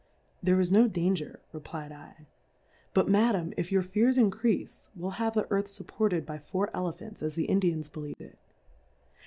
There 0.41 0.59
is 0.59 0.71
no 0.71 0.87
Danger, 0.87 1.41
refly'^dl^ 1.53 2.25
but 2.91 3.07
Madam, 3.07 3.53
if 3.55 3.71
your 3.71 3.83
Fears 3.83 4.17
increafe, 4.17 4.87
we'll 4.95 5.21
have 5.21 5.35
the 5.35 5.45
Earth 5.51 5.67
fupported 5.67 6.25
by 6.25 6.39
four 6.39 6.71
Ele 6.75 6.91
phants, 6.91 7.21
as 7.21 7.35
the 7.35 7.45
Indians 7.45 7.87
believe 7.87 8.19
it. 8.19 8.39